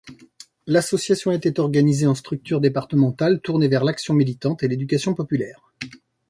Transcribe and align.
L'association 0.65 1.31
était 1.31 1.59
organisée 1.59 2.07
en 2.07 2.15
structures 2.15 2.59
départementales 2.59 3.39
tournées 3.39 3.67
vers 3.67 3.83
l'action 3.83 4.15
militante 4.15 4.63
et 4.63 4.67
l'éducation 4.67 5.13
populaire. 5.13 5.71